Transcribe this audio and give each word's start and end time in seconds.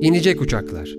İnecek 0.00 0.40
Uçaklar. 0.40 0.96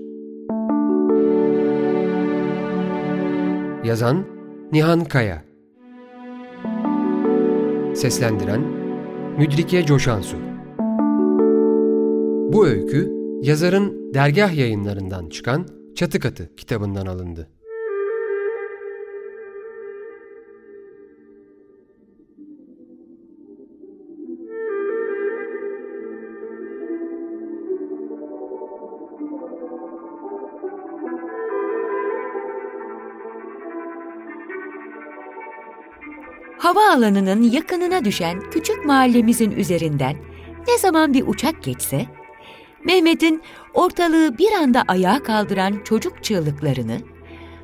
Yazan 3.84 4.24
Nihan 4.72 5.04
Kaya. 5.04 5.44
Seslendiren 7.94 8.60
Müdrike 9.38 9.86
Coşansu. 9.86 10.36
Bu 12.52 12.66
öykü 12.66 13.12
yazarın 13.42 14.14
dergah 14.14 14.54
yayınlarından 14.54 15.28
çıkan 15.28 15.66
Çatı 15.96 16.20
Katı 16.20 16.56
kitabından 16.56 17.06
alındı. 17.06 17.48
Havaalanının 36.62 37.42
yakınına 37.42 38.04
düşen 38.04 38.50
küçük 38.50 38.84
mahallemizin 38.84 39.50
üzerinden 39.50 40.16
ne 40.68 40.78
zaman 40.78 41.14
bir 41.14 41.26
uçak 41.26 41.62
geçse, 41.62 42.06
Mehmet'in 42.84 43.42
ortalığı 43.74 44.38
bir 44.38 44.52
anda 44.52 44.84
ayağa 44.88 45.22
kaldıran 45.22 45.80
çocuk 45.84 46.24
çığlıklarını, 46.24 46.98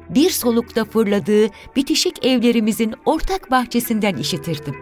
bir 0.08 0.30
solukta 0.30 0.84
fırladığı 0.84 1.48
bitişik 1.76 2.26
evlerimizin 2.26 2.94
ortak 3.04 3.50
bahçesinden 3.50 4.16
işitirdim. 4.16 4.76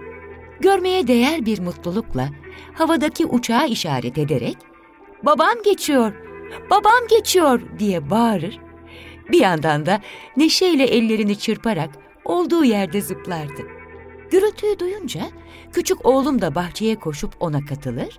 Görmeye 0.60 1.06
değer 1.06 1.46
bir 1.46 1.58
mutlulukla 1.60 2.28
havadaki 2.74 3.26
uçağa 3.26 3.66
işaret 3.66 4.18
ederek 4.18 4.56
''Babam 5.22 5.62
geçiyor, 5.64 6.12
babam 6.70 7.08
geçiyor'' 7.10 7.78
diye 7.78 8.10
bağırır. 8.10 8.58
Bir 9.32 9.40
yandan 9.40 9.86
da 9.86 10.00
neşeyle 10.36 10.84
ellerini 10.84 11.38
çırparak 11.38 11.90
olduğu 12.24 12.64
yerde 12.64 13.00
zıplardı. 13.00 13.75
Gürültüyü 14.30 14.78
duyunca 14.78 15.20
küçük 15.72 16.06
oğlum 16.06 16.40
da 16.40 16.54
bahçeye 16.54 16.96
koşup 16.96 17.32
ona 17.40 17.64
katılır. 17.64 18.18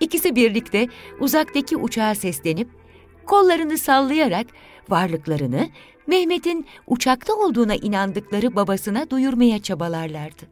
İkisi 0.00 0.36
birlikte 0.36 0.88
uzaktaki 1.20 1.76
uçağa 1.76 2.14
seslenip 2.14 2.68
kollarını 3.26 3.78
sallayarak 3.78 4.46
varlıklarını 4.88 5.68
Mehmet'in 6.06 6.66
uçakta 6.86 7.34
olduğuna 7.34 7.74
inandıkları 7.74 8.56
babasına 8.56 9.10
duyurmaya 9.10 9.62
çabalarlardı. 9.62 10.42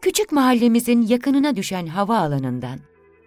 Küçük 0.00 0.32
mahallemizin 0.32 1.02
yakınına 1.02 1.56
düşen 1.56 1.86
hava 1.86 2.18
alanından 2.18 2.78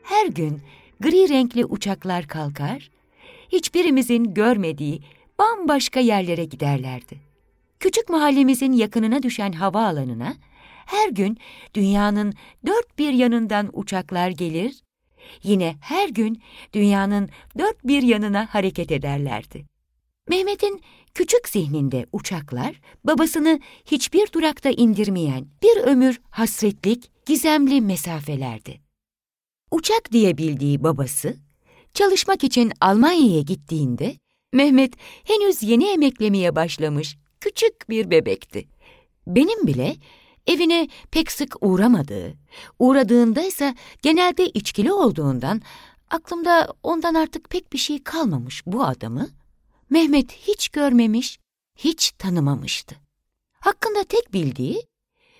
her 0.03 0.27
gün 0.27 0.61
gri 0.99 1.29
renkli 1.29 1.65
uçaklar 1.65 2.27
kalkar, 2.27 2.91
hiçbirimizin 3.51 4.33
görmediği 4.33 5.01
bambaşka 5.39 5.99
yerlere 5.99 6.45
giderlerdi. 6.45 7.19
Küçük 7.79 8.09
mahallemizin 8.09 8.71
yakınına 8.71 9.23
düşen 9.23 9.51
hava 9.51 9.85
alanına 9.85 10.35
her 10.85 11.09
gün 11.09 11.37
dünyanın 11.73 12.33
dört 12.65 12.99
bir 12.99 13.13
yanından 13.13 13.69
uçaklar 13.73 14.29
gelir, 14.29 14.83
yine 15.43 15.75
her 15.81 16.09
gün 16.09 16.41
dünyanın 16.73 17.29
dört 17.57 17.83
bir 17.83 18.01
yanına 18.01 18.47
hareket 18.51 18.91
ederlerdi. 18.91 19.65
Mehmet'in 20.29 20.81
küçük 21.13 21.49
zihninde 21.49 22.05
uçaklar 22.11 22.81
babasını 23.03 23.59
hiçbir 23.85 24.31
durakta 24.31 24.69
indirmeyen 24.69 25.47
bir 25.63 25.77
ömür 25.77 26.21
hasretlik, 26.29 27.11
gizemli 27.25 27.81
mesafelerdi. 27.81 28.81
Uçak 29.71 30.11
diye 30.11 30.37
bildiği 30.37 30.83
babası 30.83 31.37
çalışmak 31.93 32.43
için 32.43 32.71
Almanya'ya 32.81 33.41
gittiğinde 33.41 34.15
Mehmet 34.53 34.93
henüz 35.23 35.63
yeni 35.63 35.85
emeklemeye 35.91 36.55
başlamış 36.55 37.17
küçük 37.45 37.89
bir 37.89 38.11
bebekti. 38.11 38.67
Benim 39.27 39.67
bile 39.67 39.95
evine 40.47 40.87
pek 41.11 41.31
sık 41.31 41.55
uğramadığı, 41.61 42.33
uğradığında 42.79 43.43
ise 43.43 43.75
genelde 44.01 44.45
içkili 44.49 44.93
olduğundan 44.93 45.61
aklımda 46.09 46.73
ondan 46.83 47.13
artık 47.13 47.49
pek 47.49 47.73
bir 47.73 47.77
şey 47.77 48.03
kalmamış 48.03 48.63
bu 48.65 48.83
adamı 48.83 49.29
Mehmet 49.89 50.31
hiç 50.31 50.69
görmemiş, 50.69 51.39
hiç 51.75 52.11
tanımamıştı. 52.11 52.95
Hakkında 53.59 54.03
tek 54.03 54.33
bildiği 54.33 54.81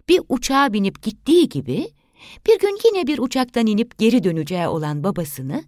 bir 0.10 0.22
uçağa 0.30 0.74
binip 0.74 1.04
gittiği 1.04 1.50
gibi 1.50 1.88
bir 2.48 2.60
gün 2.60 2.78
yine 2.86 3.08
bir 3.08 3.20
uçaktan 3.20 3.68
inip 3.68 3.98
geri 3.98 4.24
döneceği 4.24 4.68
olan 4.68 5.04
babasını 5.04 5.64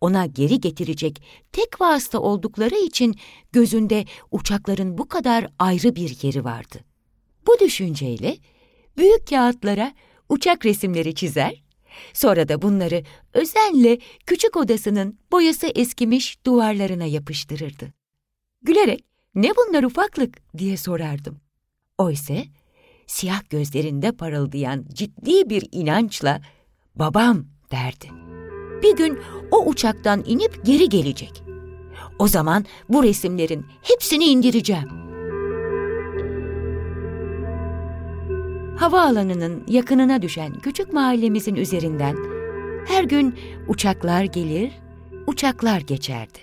ona 0.00 0.26
geri 0.26 0.60
getirecek 0.60 1.22
tek 1.52 1.80
vasıta 1.80 2.18
oldukları 2.18 2.74
için 2.74 3.16
gözünde 3.52 4.04
uçakların 4.30 4.98
bu 4.98 5.08
kadar 5.08 5.46
ayrı 5.58 5.96
bir 5.96 6.22
yeri 6.22 6.44
vardı. 6.44 6.78
Bu 7.46 7.58
düşünceyle 7.60 8.36
büyük 8.96 9.28
kağıtlara 9.28 9.92
uçak 10.28 10.64
resimleri 10.64 11.14
çizer, 11.14 11.62
sonra 12.12 12.48
da 12.48 12.62
bunları 12.62 13.02
özenle 13.32 13.98
küçük 14.26 14.56
odasının 14.56 15.18
boyası 15.32 15.66
eskimiş 15.66 16.46
duvarlarına 16.46 17.04
yapıştırırdı. 17.04 17.92
Gülerek 18.62 19.04
ne 19.34 19.50
bunlar 19.56 19.82
ufaklık 19.82 20.58
diye 20.58 20.76
sorardım. 20.76 21.40
Oysa 21.98 22.34
siyah 23.06 23.50
gözlerinde 23.50 24.12
parıldayan 24.12 24.84
ciddi 24.92 25.50
bir 25.50 25.68
inançla 25.72 26.40
babam 26.96 27.46
derdi. 27.70 28.06
Bir 28.84 28.96
gün 28.96 29.18
o 29.50 29.66
uçaktan 29.66 30.22
inip 30.26 30.64
geri 30.64 30.88
gelecek. 30.88 31.42
O 32.18 32.28
zaman 32.28 32.64
bu 32.88 33.02
resimlerin 33.02 33.66
hepsini 33.82 34.24
indireceğim. 34.24 34.88
Havaalanının 38.76 39.64
yakınına 39.68 40.22
düşen 40.22 40.52
küçük 40.52 40.92
mahallemizin 40.92 41.54
üzerinden 41.54 42.16
her 42.86 43.04
gün 43.04 43.34
uçaklar 43.68 44.24
gelir, 44.24 44.72
uçaklar 45.26 45.80
geçerdi. 45.80 46.38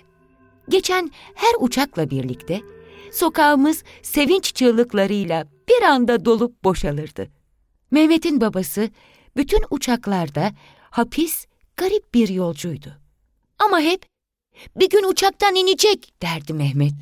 Geçen 0.68 1.10
her 1.34 1.52
uçakla 1.60 2.10
birlikte 2.10 2.60
sokağımız 3.12 3.84
sevinç 4.02 4.54
çığlıklarıyla 4.54 5.46
bir 5.68 5.82
anda 5.82 6.24
dolup 6.24 6.64
boşalırdı. 6.64 7.28
Mehmet'in 7.90 8.40
babası 8.40 8.88
bütün 9.36 9.64
uçaklarda 9.70 10.52
hapis 10.90 11.46
garip 11.76 12.14
bir 12.14 12.28
yolcuydu. 12.28 12.98
Ama 13.58 13.80
hep 13.80 14.06
bir 14.76 14.90
gün 14.90 15.04
uçaktan 15.04 15.54
inecek 15.54 16.22
derdi 16.22 16.52
Mehmet. 16.52 16.94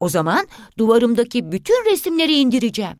O 0.00 0.08
zaman 0.08 0.46
duvarımdaki 0.78 1.52
bütün 1.52 1.92
resimleri 1.92 2.34
indireceğim. 2.34 2.96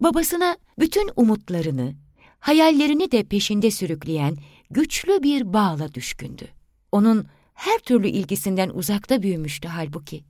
Babasına 0.00 0.56
bütün 0.78 1.10
umutlarını, 1.16 1.94
hayallerini 2.38 3.12
de 3.12 3.24
peşinde 3.24 3.70
sürükleyen 3.70 4.36
güçlü 4.70 5.22
bir 5.22 5.52
bağla 5.52 5.94
düşkündü. 5.94 6.48
Onun 6.92 7.26
her 7.54 7.78
türlü 7.78 8.08
ilgisinden 8.08 8.68
uzakta 8.68 9.22
büyümüştü 9.22 9.68
halbuki. 9.68 10.24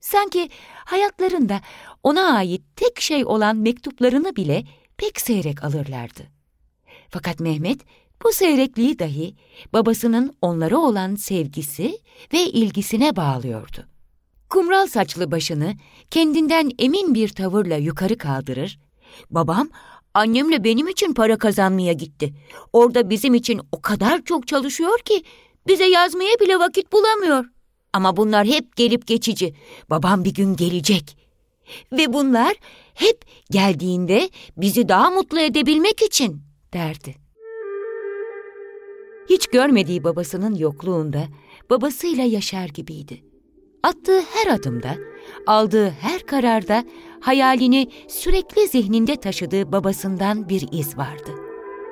Sanki 0.00 0.48
hayatlarında 0.74 1.60
ona 2.02 2.36
ait 2.36 2.62
tek 2.76 3.00
şey 3.00 3.24
olan 3.24 3.56
mektuplarını 3.56 4.36
bile 4.36 4.64
pek 4.96 5.20
seyrek 5.20 5.64
alırlardı. 5.64 6.22
Fakat 7.10 7.40
Mehmet 7.40 7.80
bu 8.22 8.32
seyrekliği 8.32 8.98
dahi 8.98 9.34
babasının 9.72 10.36
onlara 10.42 10.78
olan 10.78 11.14
sevgisi 11.14 11.98
ve 12.32 12.42
ilgisine 12.42 13.16
bağlıyordu. 13.16 13.86
Kumral 14.50 14.86
saçlı 14.86 15.30
başını 15.30 15.74
kendinden 16.10 16.70
emin 16.78 17.14
bir 17.14 17.28
tavırla 17.28 17.76
yukarı 17.76 18.18
kaldırır, 18.18 18.78
babam 19.30 19.68
annemle 20.14 20.64
benim 20.64 20.88
için 20.88 21.14
para 21.14 21.38
kazanmaya 21.38 21.92
gitti. 21.92 22.34
Orada 22.72 23.10
bizim 23.10 23.34
için 23.34 23.60
o 23.72 23.80
kadar 23.82 24.22
çok 24.24 24.48
çalışıyor 24.48 24.98
ki 24.98 25.22
bize 25.66 25.84
yazmaya 25.84 26.40
bile 26.40 26.58
vakit 26.58 26.92
bulamıyor. 26.92 27.44
Ama 27.92 28.16
bunlar 28.16 28.46
hep 28.46 28.76
gelip 28.76 29.06
geçici. 29.06 29.54
Babam 29.90 30.24
bir 30.24 30.34
gün 30.34 30.56
gelecek. 30.56 31.16
Ve 31.92 32.12
bunlar 32.12 32.54
hep 32.94 33.24
geldiğinde 33.50 34.30
bizi 34.56 34.88
daha 34.88 35.10
mutlu 35.10 35.40
edebilmek 35.40 36.02
için 36.02 36.42
derdi. 36.72 37.23
Hiç 39.30 39.46
görmediği 39.46 40.04
babasının 40.04 40.54
yokluğunda 40.54 41.22
babasıyla 41.70 42.24
yaşar 42.24 42.68
gibiydi. 42.68 43.24
Attığı 43.82 44.20
her 44.20 44.54
adımda, 44.54 44.94
aldığı 45.46 45.90
her 45.90 46.26
kararda 46.26 46.84
hayalini 47.20 47.90
sürekli 48.08 48.68
zihninde 48.68 49.16
taşıdığı 49.16 49.72
babasından 49.72 50.48
bir 50.48 50.68
iz 50.72 50.98
vardı. 50.98 51.30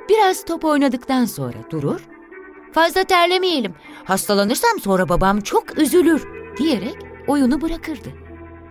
Biraz 0.09 0.45
top 0.45 0.65
oynadıktan 0.65 1.25
sonra 1.25 1.59
durur, 1.71 2.09
fazla 2.73 3.05
terlemeyelim, 3.05 3.75
hastalanırsam 4.05 4.81
sonra 4.81 5.09
babam 5.09 5.41
çok 5.41 5.79
üzülür 5.79 6.29
diyerek 6.57 6.97
oyunu 7.27 7.61
bırakırdı. 7.61 8.09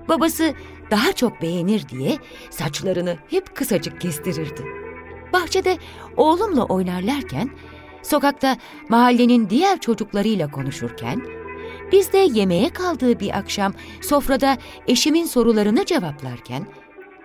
Babası 0.09 0.53
daha 0.91 1.13
çok 1.13 1.41
beğenir 1.41 1.89
diye 1.89 2.17
saçlarını 2.49 3.17
hep 3.29 3.55
kısacık 3.55 4.01
kestirirdi. 4.01 4.65
Bahçede 5.33 5.77
oğlumla 6.17 6.65
oynarlarken 6.65 7.49
Sokakta 8.03 8.57
mahallenin 8.89 9.49
diğer 9.49 9.79
çocuklarıyla 9.79 10.51
konuşurken 10.51 11.21
Biz 11.91 12.13
de 12.13 12.17
yemeğe 12.17 12.69
kaldığı 12.69 13.19
bir 13.19 13.37
akşam 13.37 13.73
sofrada 14.01 14.57
eşimin 14.87 15.25
sorularını 15.25 15.85
cevaplarken 15.85 16.65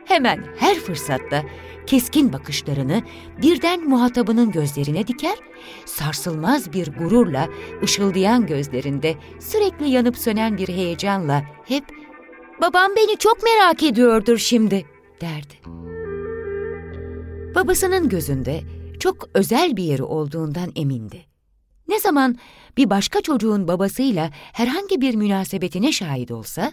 hemen 0.05 0.45
her 0.59 0.75
fırsatta 0.75 1.43
keskin 1.87 2.33
bakışlarını 2.33 3.03
birden 3.43 3.89
muhatabının 3.89 4.51
gözlerine 4.51 5.07
diker, 5.07 5.39
sarsılmaz 5.85 6.73
bir 6.73 6.93
gururla 6.93 7.49
ışıldayan 7.83 8.47
gözlerinde 8.47 9.15
sürekli 9.41 9.89
yanıp 9.89 10.19
sönen 10.19 10.59
bir 10.59 10.69
heyecanla 10.69 11.43
hep 11.65 11.85
''Babam 12.61 12.91
beni 12.97 13.17
çok 13.17 13.43
merak 13.43 13.83
ediyordur 13.83 14.39
şimdi'' 14.39 14.87
derdi. 15.21 15.55
Babasının 17.55 18.09
gözünde 18.09 18.61
çok 19.07 19.29
özel 19.35 19.77
bir 19.77 19.83
yeri 19.83 20.03
olduğundan 20.03 20.73
emindi. 20.77 21.25
Ne 21.89 22.01
zaman 22.01 22.37
bir 22.77 22.91
başka 22.91 23.21
çocuğun 23.21 23.69
babasıyla 23.69 24.31
herhangi 24.53 25.01
bir 25.01 25.15
münasebetine 25.15 25.93
şahit 25.93 26.31
olsa, 26.31 26.73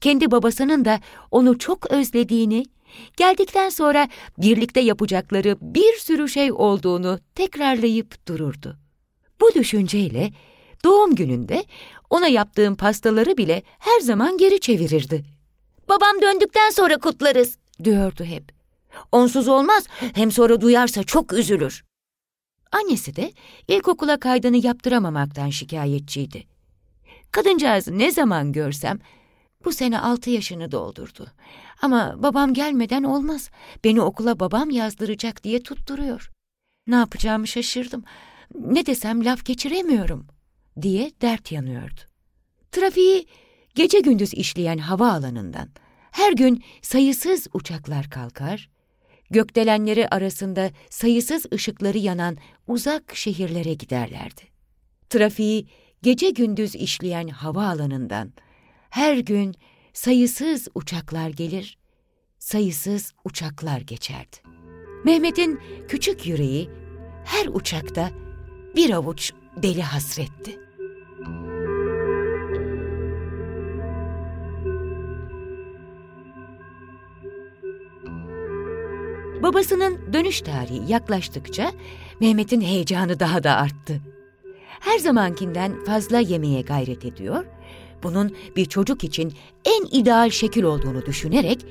kendi 0.00 0.30
babasının 0.30 0.84
da 0.84 1.00
onu 1.30 1.58
çok 1.58 1.90
özlediğini, 1.90 2.64
geldikten 3.16 3.68
sonra 3.68 4.08
birlikte 4.38 4.80
yapacakları 4.80 5.56
bir 5.60 5.92
sürü 5.92 6.28
şey 6.28 6.52
olduğunu 6.52 7.18
tekrarlayıp 7.34 8.28
dururdu. 8.28 8.76
Bu 9.40 9.54
düşünceyle 9.54 10.32
doğum 10.84 11.14
gününde 11.14 11.64
ona 12.10 12.28
yaptığım 12.28 12.76
pastaları 12.76 13.36
bile 13.36 13.62
her 13.78 14.00
zaman 14.00 14.38
geri 14.38 14.60
çevirirdi. 14.60 15.24
Babam 15.88 16.22
döndükten 16.22 16.70
sonra 16.70 16.98
kutlarız, 16.98 17.58
diyordu 17.84 18.24
hep. 18.24 18.61
Onsuz 19.12 19.48
olmaz, 19.48 19.86
hem 20.14 20.32
sonra 20.32 20.60
duyarsa 20.60 21.02
çok 21.02 21.32
üzülür. 21.32 21.84
Annesi 22.72 23.16
de 23.16 23.32
ilkokula 23.68 24.20
kaydını 24.20 24.66
yaptıramamaktan 24.66 25.50
şikayetçiydi. 25.50 26.46
Kadıncağızı 27.32 27.98
ne 27.98 28.12
zaman 28.12 28.52
görsem, 28.52 28.98
bu 29.64 29.72
sene 29.72 30.00
altı 30.00 30.30
yaşını 30.30 30.72
doldurdu. 30.72 31.26
Ama 31.82 32.14
babam 32.16 32.54
gelmeden 32.54 33.02
olmaz, 33.02 33.50
beni 33.84 34.00
okula 34.00 34.40
babam 34.40 34.70
yazdıracak 34.70 35.44
diye 35.44 35.62
tutturuyor. 35.62 36.30
Ne 36.86 36.94
yapacağımı 36.94 37.46
şaşırdım. 37.46 38.04
Ne 38.54 38.86
desem 38.86 39.24
laf 39.24 39.44
geçiremiyorum, 39.44 40.26
diye 40.82 41.12
dert 41.20 41.52
yanıyordu. 41.52 42.00
Trafiği 42.72 43.26
gece 43.74 44.00
gündüz 44.00 44.34
işleyen 44.34 44.78
hava 44.78 45.12
alanından 45.12 45.68
her 46.10 46.32
gün 46.32 46.64
sayısız 46.82 47.46
uçaklar 47.52 48.10
kalkar, 48.10 48.70
gökdelenleri 49.32 50.08
arasında 50.08 50.70
sayısız 50.90 51.46
ışıkları 51.54 51.98
yanan 51.98 52.36
uzak 52.66 53.16
şehirlere 53.16 53.74
giderlerdi. 53.74 54.42
Trafiği 55.10 55.66
gece 56.02 56.30
gündüz 56.30 56.74
işleyen 56.74 57.28
hava 57.28 57.66
alanından 57.68 58.32
her 58.90 59.16
gün 59.16 59.54
sayısız 59.92 60.68
uçaklar 60.74 61.30
gelir, 61.30 61.78
sayısız 62.38 63.12
uçaklar 63.24 63.80
geçerdi. 63.80 64.36
Mehmet'in 65.04 65.60
küçük 65.88 66.26
yüreği 66.26 66.70
her 67.24 67.46
uçakta 67.46 68.10
bir 68.76 68.90
avuç 68.90 69.32
deli 69.56 69.82
hasretti. 69.82 70.58
Babasının 79.42 80.12
dönüş 80.12 80.40
tarihi 80.40 80.92
yaklaştıkça 80.92 81.72
Mehmet'in 82.20 82.60
heyecanı 82.60 83.20
daha 83.20 83.44
da 83.44 83.56
arttı. 83.56 84.00
Her 84.80 84.98
zamankinden 84.98 85.84
fazla 85.84 86.18
yemeye 86.18 86.62
gayret 86.62 87.04
ediyor, 87.04 87.44
bunun 88.02 88.36
bir 88.56 88.64
çocuk 88.64 89.04
için 89.04 89.32
en 89.64 90.00
ideal 90.00 90.30
şekil 90.30 90.62
olduğunu 90.62 91.06
düşünerek 91.06 91.66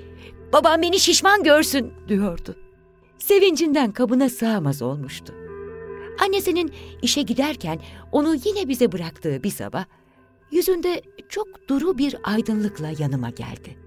''Babam 0.54 0.82
beni 0.82 1.00
şişman 1.00 1.44
görsün'' 1.44 1.94
diyordu. 2.08 2.56
Sevincinden 3.18 3.92
kabına 3.92 4.30
sığamaz 4.30 4.82
olmuştu. 4.82 5.34
Annesinin 6.26 6.72
işe 7.02 7.22
giderken 7.22 7.80
onu 8.12 8.36
yine 8.46 8.68
bize 8.68 8.92
bıraktığı 8.92 9.44
bir 9.44 9.50
sabah, 9.50 9.86
yüzünde 10.52 11.02
çok 11.30 11.70
duru 11.70 11.98
bir 11.98 12.16
aydınlıkla 12.24 12.92
yanıma 13.00 13.30
geldi. 13.30 13.78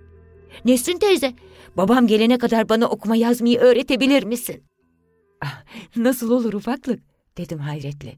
Nesrin 0.64 0.98
teyze, 0.98 1.34
babam 1.76 2.06
gelene 2.06 2.38
kadar 2.38 2.68
bana 2.68 2.86
okuma 2.86 3.16
yazmayı 3.16 3.58
öğretebilir 3.58 4.22
misin? 4.22 4.62
Ah, 5.40 5.64
nasıl 5.96 6.30
olur 6.30 6.52
ufaklık, 6.52 7.00
dedim 7.36 7.58
hayretle. 7.58 8.14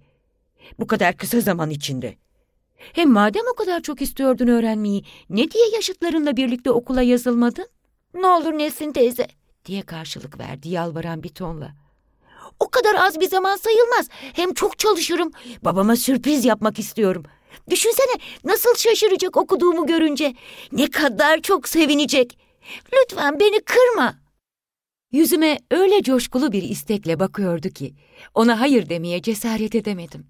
Bu 0.79 0.87
kadar 0.87 1.17
kısa 1.17 1.41
zaman 1.41 1.71
içinde. 1.71 2.15
Hem 2.77 3.11
madem 3.11 3.43
o 3.53 3.55
kadar 3.55 3.81
çok 3.81 4.03
istiyordun 4.03 4.47
öğrenmeyi, 4.47 5.05
ne 5.31 5.51
diye 5.51 5.69
yaşıtlarınla 5.75 6.37
birlikte 6.37 6.71
okula 6.71 7.03
yazılmadın? 7.03 7.69
Ne 8.15 8.27
olur 8.27 8.53
Nesrin 8.53 8.93
teyze, 8.93 9.27
diye 9.65 9.83
karşılık 9.83 10.39
verdi 10.39 10.69
yalvaran 10.69 11.23
bir 11.23 11.29
tonla. 11.29 11.75
O 12.61 12.69
kadar 12.71 12.95
az 12.95 13.21
bir 13.21 13.29
zaman 13.29 13.57
sayılmaz. 13.57 14.09
Hem 14.11 14.55
çok 14.55 14.79
çalışırım. 14.79 15.33
Babama 15.63 15.97
sürpriz 15.97 16.45
yapmak 16.45 16.79
istiyorum. 16.79 17.23
Düşünsene 17.71 18.13
nasıl 18.45 18.75
şaşıracak 18.75 19.37
okuduğumu 19.37 19.87
görünce. 19.87 20.35
Ne 20.73 20.91
kadar 20.91 21.41
çok 21.41 21.69
sevinecek. 21.69 22.39
Lütfen 22.93 23.41
beni 23.41 23.61
kırma. 23.61 24.15
Yüzüme 25.13 25.59
öyle 25.71 26.03
coşkulu 26.03 26.53
bir 26.53 26.63
istekle 26.63 27.21
bakıyordu 27.21 27.69
ki 27.69 27.95
ona 28.35 28.61
hayır 28.61 28.89
demeye 28.89 29.23
cesaret 29.23 29.75
edemedim. 29.75 30.27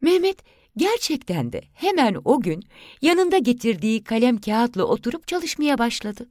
Mehmet 0.00 0.38
gerçekten 0.76 1.52
de 1.52 1.62
hemen 1.74 2.16
o 2.24 2.40
gün 2.40 2.62
yanında 3.02 3.38
getirdiği 3.38 4.04
kalem 4.04 4.40
kağıtla 4.40 4.84
oturup 4.84 5.28
çalışmaya 5.28 5.78
başladı. 5.78 6.28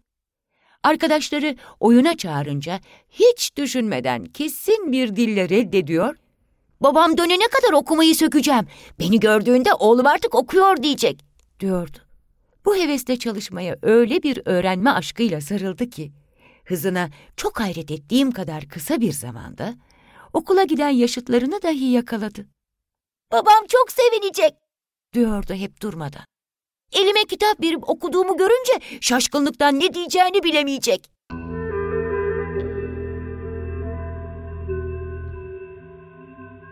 Arkadaşları 0.83 1.55
oyuna 1.79 2.17
çağırınca 2.17 2.79
hiç 3.09 3.57
düşünmeden 3.57 4.25
kesin 4.25 4.91
bir 4.91 5.15
dille 5.15 5.49
reddediyor. 5.49 6.15
Babam 6.81 7.17
dönene 7.17 7.47
kadar 7.47 7.73
okumayı 7.73 8.15
sökeceğim. 8.15 8.67
Beni 8.99 9.19
gördüğünde 9.19 9.73
oğlum 9.73 10.05
artık 10.07 10.35
okuyor 10.35 10.83
diyecek, 10.83 11.25
diyordu. 11.59 11.97
Bu 12.65 12.75
hevesle 12.75 13.19
çalışmaya 13.19 13.77
öyle 13.81 14.23
bir 14.23 14.41
öğrenme 14.45 14.89
aşkıyla 14.89 15.41
sarıldı 15.41 15.89
ki, 15.89 16.11
hızına 16.65 17.09
çok 17.37 17.59
hayret 17.59 17.91
ettiğim 17.91 18.31
kadar 18.31 18.67
kısa 18.67 19.01
bir 19.01 19.11
zamanda 19.11 19.73
okula 20.33 20.63
giden 20.63 20.89
yaşıtlarını 20.89 21.61
dahi 21.61 21.85
yakaladı. 21.85 22.47
Babam 23.31 23.65
çok 23.69 23.91
sevinecek, 23.91 24.53
diyordu 25.13 25.53
hep 25.53 25.81
durmadan. 25.81 26.25
Elime 26.91 27.25
kitap 27.29 27.61
verip 27.63 27.89
okuduğumu 27.89 28.37
görünce 28.37 28.99
şaşkınlıktan 29.01 29.79
ne 29.79 29.93
diyeceğini 29.93 30.43
bilemeyecek. 30.43 31.10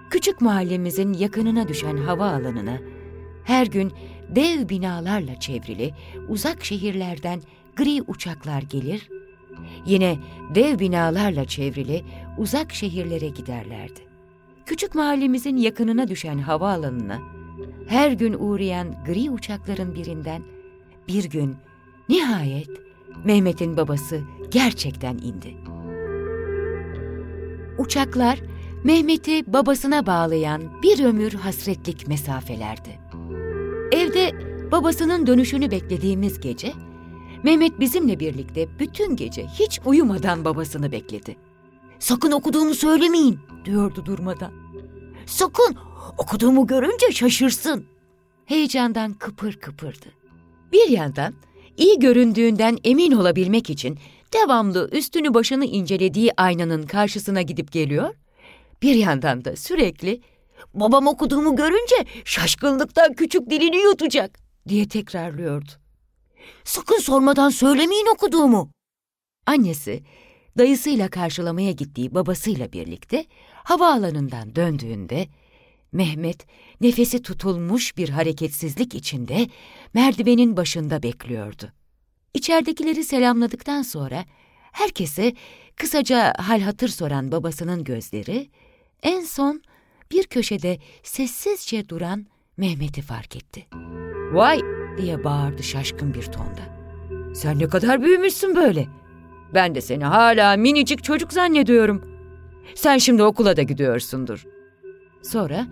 Küçük 0.09 0.41
mahallemizin 0.41 1.13
yakınına 1.13 1.67
düşen 1.67 1.97
hava 1.97 2.29
alanına 2.29 2.77
her 3.43 3.67
gün 3.67 3.91
dev 4.29 4.69
binalarla 4.69 5.39
çevrili 5.39 5.93
uzak 6.27 6.65
şehirlerden 6.65 7.41
gri 7.75 8.01
uçaklar 8.07 8.61
gelir, 8.61 9.09
yine 9.85 10.17
dev 10.55 10.79
binalarla 10.79 11.45
çevrili 11.45 12.03
uzak 12.37 12.73
şehirlere 12.73 13.27
giderlerdi. 13.27 13.99
Küçük 14.65 14.95
mahallemizin 14.95 15.57
yakınına 15.57 16.07
düşen 16.07 16.37
havaalanına 16.37 17.19
her 17.87 18.11
gün 18.11 18.35
uğrayan 18.39 19.05
gri 19.05 19.29
uçakların 19.29 19.95
birinden 19.95 20.41
bir 21.07 21.23
gün 21.23 21.55
nihayet 22.09 22.69
Mehmet'in 23.25 23.77
babası 23.77 24.21
gerçekten 24.51 25.17
indi. 25.17 25.57
Uçaklar 27.77 28.39
Mehmet'i 28.83 29.53
babasına 29.53 30.05
bağlayan 30.05 30.81
bir 30.83 31.03
ömür 31.03 31.33
hasretlik 31.33 32.07
mesafelerdi. 32.07 32.99
Evde 33.91 34.31
babasının 34.71 35.27
dönüşünü 35.27 35.71
beklediğimiz 35.71 36.39
gece, 36.39 36.73
Mehmet 37.43 37.79
bizimle 37.79 38.19
birlikte 38.19 38.79
bütün 38.79 39.15
gece 39.15 39.47
hiç 39.47 39.79
uyumadan 39.85 40.45
babasını 40.45 40.91
bekledi. 40.91 41.35
Sakın 41.99 42.31
okuduğumu 42.31 42.73
söylemeyin, 42.73 43.39
diyordu 43.65 44.05
durmadan. 44.05 44.51
Sakın, 45.25 45.75
okuduğumu 46.17 46.67
görünce 46.67 47.11
şaşırsın. 47.11 47.85
Heyecandan 48.45 49.13
kıpır 49.13 49.53
kıpırdı. 49.53 50.05
Bir 50.71 50.89
yandan 50.89 51.33
iyi 51.77 51.99
göründüğünden 51.99 52.77
emin 52.83 53.11
olabilmek 53.11 53.69
için 53.69 53.99
devamlı 54.33 54.89
üstünü 54.91 55.33
başını 55.33 55.65
incelediği 55.65 56.31
aynanın 56.37 56.83
karşısına 56.83 57.41
gidip 57.41 57.71
geliyor, 57.71 58.13
bir 58.81 58.95
yandan 58.95 59.45
da 59.45 59.55
sürekli 59.55 60.21
babam 60.73 61.07
okuduğumu 61.07 61.55
görünce 61.55 62.05
şaşkınlıktan 62.25 63.13
küçük 63.13 63.49
dilini 63.49 63.77
yutacak 63.77 64.39
diye 64.67 64.87
tekrarlıyordu. 64.87 65.69
Sakın 66.63 66.99
sormadan 66.99 67.49
söylemeyin 67.49 68.13
okuduğumu. 68.13 68.71
Annesi 69.45 70.03
dayısıyla 70.57 71.09
karşılamaya 71.09 71.71
gittiği 71.71 72.15
babasıyla 72.15 72.73
birlikte 72.73 73.25
havaalanından 73.63 74.55
döndüğünde 74.55 75.27
Mehmet 75.91 76.45
nefesi 76.81 77.21
tutulmuş 77.21 77.97
bir 77.97 78.09
hareketsizlik 78.09 78.95
içinde 78.95 79.47
merdivenin 79.93 80.57
başında 80.57 81.03
bekliyordu. 81.03 81.73
İçeridekileri 82.33 83.03
selamladıktan 83.03 83.81
sonra 83.81 84.25
herkese 84.71 85.33
kısaca 85.75 86.33
hal 86.37 86.61
hatır 86.61 86.87
soran 86.87 87.31
babasının 87.31 87.83
gözleri 87.83 88.49
en 89.03 89.21
son 89.21 89.61
bir 90.11 90.23
köşede 90.23 90.77
sessizce 91.03 91.89
duran 91.89 92.25
Mehmet'i 92.57 93.01
fark 93.01 93.35
etti. 93.35 93.65
''Vay!'' 94.33 94.61
diye 94.97 95.23
bağırdı 95.23 95.63
şaşkın 95.63 96.13
bir 96.13 96.23
tonda. 96.23 96.61
''Sen 97.33 97.59
ne 97.59 97.67
kadar 97.67 98.01
büyümüşsün 98.01 98.55
böyle. 98.55 98.87
Ben 99.53 99.75
de 99.75 99.81
seni 99.81 100.05
hala 100.05 100.57
minicik 100.57 101.03
çocuk 101.03 101.33
zannediyorum. 101.33 102.05
Sen 102.75 102.97
şimdi 102.97 103.23
okula 103.23 103.57
da 103.57 103.61
gidiyorsundur.'' 103.61 104.47
Sonra 105.21 105.67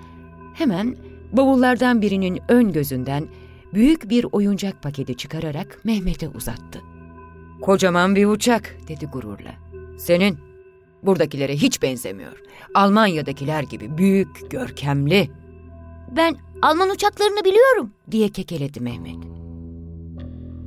hemen 0.53 0.97
bavullardan 1.31 2.01
birinin 2.01 2.39
ön 2.49 2.71
gözünden 2.71 3.27
büyük 3.73 4.09
bir 4.09 4.25
oyuncak 4.31 4.83
paketi 4.83 5.17
çıkararak 5.17 5.79
Mehmet'e 5.83 6.27
uzattı. 6.29 6.81
''Kocaman 7.61 8.15
bir 8.15 8.25
uçak.'' 8.25 8.75
dedi 8.87 9.05
gururla. 9.05 9.51
''Senin. 9.97 10.46
Buradakilere 11.07 11.55
hiç 11.55 11.81
benzemiyor. 11.81 12.41
Almanya'dakiler 12.73 13.63
gibi 13.63 13.97
büyük, 13.97 14.51
görkemli.'' 14.51 15.31
''Ben 16.11 16.37
Alman 16.61 16.89
uçaklarını 16.89 17.45
biliyorum.'' 17.45 17.93
diye 18.11 18.29
kekeledi 18.29 18.79
Mehmet. 18.79 19.25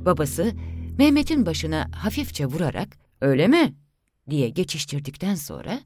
Babası 0.05 0.51
Mehmet'in 0.97 1.45
başına 1.45 1.89
hafifçe 1.95 2.45
vurarak 2.45 2.89
''Öyle 3.21 3.47
mi?'' 3.47 3.73
diye 4.29 4.49
geçiştirdikten 4.49 5.35
sonra 5.35 5.79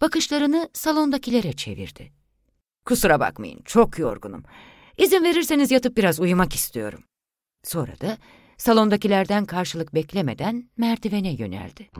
bakışlarını 0.00 0.68
salondakilere 0.72 1.52
çevirdi. 1.52 2.12
Kusura 2.84 3.20
bakmayın, 3.20 3.60
çok 3.64 3.98
yorgunum. 3.98 4.42
İzin 4.98 5.24
verirseniz 5.24 5.70
yatıp 5.70 5.96
biraz 5.96 6.20
uyumak 6.20 6.54
istiyorum. 6.54 7.04
Sonra 7.64 8.00
da 8.00 8.18
salondakilerden 8.56 9.44
karşılık 9.44 9.94
beklemeden 9.94 10.70
merdivene 10.76 11.32
yöneldi. 11.32 11.90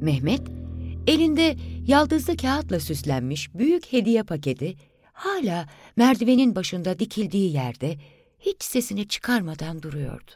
Mehmet, 0.00 0.65
elinde 1.06 1.56
yaldızlı 1.86 2.36
kağıtla 2.36 2.80
süslenmiş 2.80 3.54
büyük 3.54 3.92
hediye 3.92 4.22
paketi 4.22 4.76
hala 5.12 5.66
merdivenin 5.96 6.54
başında 6.54 6.98
dikildiği 6.98 7.52
yerde 7.52 7.96
hiç 8.38 8.62
sesini 8.62 9.08
çıkarmadan 9.08 9.82
duruyordu. 9.82 10.30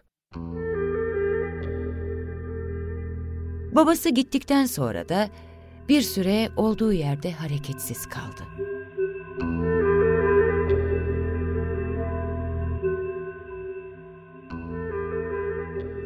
Babası 3.75 4.09
gittikten 4.09 4.65
sonra 4.65 5.09
da 5.09 5.29
bir 5.89 6.03
süre 6.03 6.49
olduğu 6.57 6.93
yerde 6.93 7.33
hareketsiz 7.33 8.07
kaldı. 8.07 8.43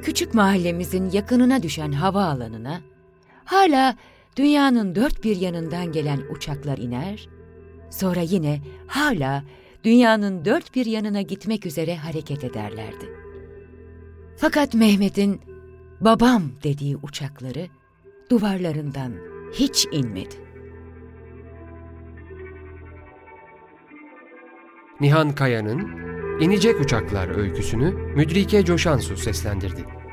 Küçük 0.02 0.34
mahallemizin 0.34 1.10
yakınına 1.10 1.62
düşen 1.62 1.92
havaalanına 1.92 2.80
hala 3.44 3.96
dünyanın 4.36 4.94
dört 4.94 5.24
bir 5.24 5.36
yanından 5.36 5.92
gelen 5.92 6.20
uçaklar 6.30 6.78
iner, 6.78 7.28
sonra 7.90 8.20
yine 8.20 8.60
hala 8.86 9.44
dünyanın 9.84 10.44
dört 10.44 10.74
bir 10.74 10.86
yanına 10.86 11.22
gitmek 11.22 11.66
üzere 11.66 11.96
hareket 11.96 12.44
ederlerdi. 12.44 13.10
Fakat 14.36 14.74
Mehmet'in 14.74 15.40
babam 16.00 16.42
dediği 16.62 16.96
uçakları 16.96 17.66
duvarlarından 18.30 19.12
hiç 19.52 19.86
inmedi. 19.92 20.34
Nihan 25.00 25.34
Kaya'nın 25.34 26.04
İnecek 26.40 26.80
Uçaklar 26.80 27.28
öyküsünü 27.28 27.90
Müdrike 27.92 28.64
Coşansu 28.64 29.16
seslendirdi. 29.16 30.03